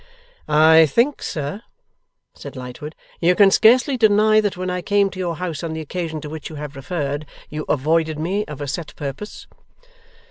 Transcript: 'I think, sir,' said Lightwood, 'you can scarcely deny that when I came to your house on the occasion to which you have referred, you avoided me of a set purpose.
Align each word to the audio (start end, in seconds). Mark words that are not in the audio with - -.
'I 0.47 0.87
think, 0.87 1.21
sir,' 1.21 1.61
said 2.33 2.55
Lightwood, 2.55 2.95
'you 3.19 3.35
can 3.35 3.51
scarcely 3.51 3.97
deny 3.97 4.41
that 4.41 4.57
when 4.57 4.71
I 4.71 4.81
came 4.81 5.11
to 5.11 5.19
your 5.19 5.35
house 5.35 5.61
on 5.61 5.73
the 5.73 5.81
occasion 5.81 6.19
to 6.21 6.29
which 6.31 6.49
you 6.49 6.55
have 6.55 6.75
referred, 6.75 7.27
you 7.51 7.65
avoided 7.69 8.17
me 8.17 8.43
of 8.45 8.61
a 8.61 8.67
set 8.67 8.95
purpose. 8.95 9.45